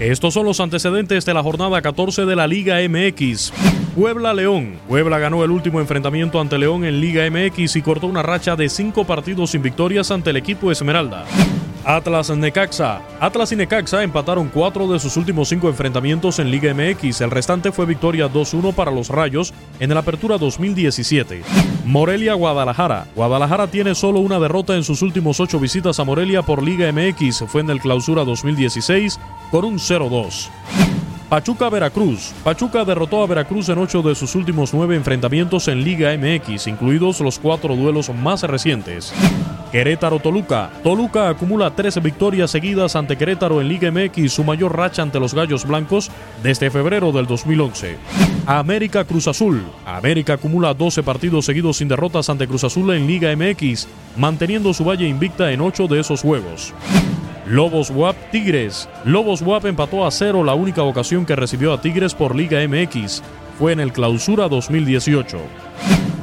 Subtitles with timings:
[0.00, 3.52] Estos son los antecedentes de la jornada 14 de la Liga MX.
[3.96, 4.78] Puebla León.
[4.86, 8.68] Puebla ganó el último enfrentamiento ante León en Liga MX y cortó una racha de
[8.68, 11.24] cinco partidos sin victorias ante el equipo Esmeralda.
[11.88, 13.00] Atlas Necaxa.
[13.18, 17.22] Atlas y Necaxa empataron cuatro de sus últimos cinco enfrentamientos en Liga MX.
[17.22, 21.40] El restante fue victoria 2-1 para los Rayos en la Apertura 2017.
[21.86, 23.06] Morelia Guadalajara.
[23.16, 27.44] Guadalajara tiene solo una derrota en sus últimos ocho visitas a Morelia por Liga MX.
[27.46, 29.18] Fue en el Clausura 2016
[29.50, 30.50] con un 0-2.
[31.30, 32.34] Pachuca Veracruz.
[32.44, 37.20] Pachuca derrotó a Veracruz en ocho de sus últimos nueve enfrentamientos en Liga MX, incluidos
[37.20, 39.14] los cuatro duelos más recientes.
[39.70, 40.70] Querétaro Toluca.
[40.82, 45.34] Toluca acumula 13 victorias seguidas ante Querétaro en Liga MX, su mayor racha ante los
[45.34, 46.10] Gallos Blancos
[46.42, 47.96] desde febrero del 2011.
[48.46, 49.62] América Cruz Azul.
[49.84, 53.86] América acumula 12 partidos seguidos sin derrotas ante Cruz Azul en Liga MX,
[54.16, 56.72] manteniendo su valle invicta en 8 de esos juegos.
[57.46, 58.88] Lobos WAP Tigres.
[59.04, 63.22] Lobos WAP empató a cero la única ocasión que recibió a Tigres por Liga MX.
[63.58, 65.38] Fue en el Clausura 2018.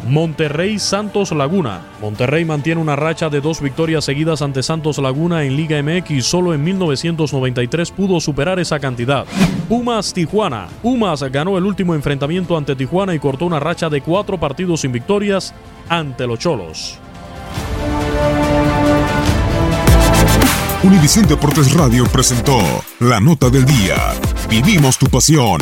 [0.05, 1.81] Monterrey Santos Laguna.
[1.99, 6.25] Monterrey mantiene una racha de dos victorias seguidas ante Santos Laguna en Liga MX.
[6.25, 9.25] Solo en 1993 pudo superar esa cantidad.
[9.67, 10.67] Pumas Tijuana.
[10.83, 14.91] Pumas ganó el último enfrentamiento ante Tijuana y cortó una racha de cuatro partidos sin
[14.91, 15.53] victorias
[15.89, 16.99] ante los Cholos.
[20.83, 22.59] Univisión Deportes Radio presentó
[22.99, 23.95] La Nota del Día.
[24.47, 25.61] Vivimos tu pasión.